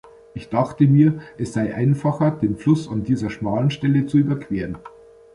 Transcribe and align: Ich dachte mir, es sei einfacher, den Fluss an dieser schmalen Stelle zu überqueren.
Ich 0.33 0.49
dachte 0.49 0.87
mir, 0.87 1.19
es 1.37 1.53
sei 1.53 1.75
einfacher, 1.75 2.31
den 2.31 2.57
Fluss 2.57 2.89
an 2.89 3.03
dieser 3.03 3.29
schmalen 3.29 3.69
Stelle 3.69 4.07
zu 4.07 4.17
überqueren. 4.17 4.79